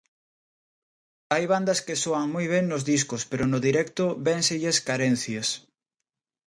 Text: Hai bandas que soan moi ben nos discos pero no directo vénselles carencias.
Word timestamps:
Hai 1.33 1.43
bandas 1.53 1.79
que 1.85 1.95
soan 2.03 2.25
moi 2.35 2.45
ben 2.53 2.65
nos 2.71 2.85
discos 2.91 3.21
pero 3.29 3.43
no 3.51 3.59
directo 3.67 4.03
vénselles 4.27 4.77
carencias. 4.87 5.47